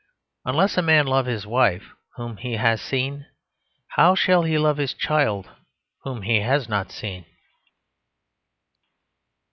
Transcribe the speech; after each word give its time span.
Unless 0.45 0.77
a 0.77 0.81
man 0.81 1.05
love 1.05 1.27
his 1.27 1.45
wife 1.45 1.91
whom 2.15 2.37
he 2.37 2.53
has 2.53 2.81
seen, 2.81 3.27
how 3.89 4.15
shall 4.15 4.41
he 4.41 4.57
love 4.57 4.77
his 4.77 4.95
child 4.95 5.47
whom 6.03 6.23
he 6.23 6.39
has 6.39 6.67
not 6.67 6.91
seen? 6.91 7.23